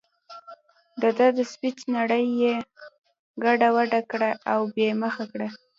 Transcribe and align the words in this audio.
دده 1.01 1.27
د 1.37 1.39
سوچ 1.53 1.77
نړۍ 1.97 2.25
یې 2.41 2.55
ګډه 3.43 3.69
وډه 3.75 4.01
کړه 4.11 4.31
او 4.53 4.59
یې 4.81 4.89
مخه 5.03 5.23
کړه. 5.31 5.47